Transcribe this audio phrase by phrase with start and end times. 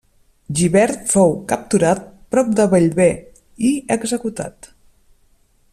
[0.59, 2.01] Gibert fou capturat
[2.35, 3.11] prop de Bellver
[3.69, 4.71] i executat.